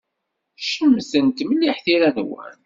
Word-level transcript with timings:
Cemtent 0.69 1.39
mliḥ 1.49 1.77
tira-nwen. 1.83 2.55